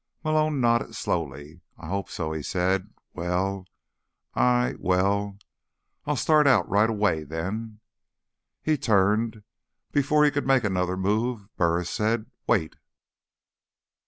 [0.23, 1.61] Malone nodded slowly.
[1.77, 2.89] "I hope so," he said.
[3.13, 3.67] "Well,
[4.33, 5.37] I—Well,
[6.07, 7.81] I'll start out right away, then."
[8.63, 9.43] He turned.
[9.91, 12.77] Before he could make another move Burris said, "Wait!"